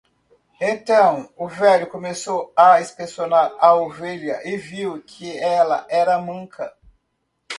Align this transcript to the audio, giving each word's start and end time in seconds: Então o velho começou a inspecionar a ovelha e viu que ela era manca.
Então 0.59 1.29
o 1.37 1.47
velho 1.47 1.85
começou 1.87 2.51
a 2.57 2.81
inspecionar 2.81 3.53
a 3.59 3.75
ovelha 3.75 4.41
e 4.43 4.57
viu 4.57 4.99
que 4.99 5.37
ela 5.37 5.85
era 5.89 6.17
manca. 6.19 6.75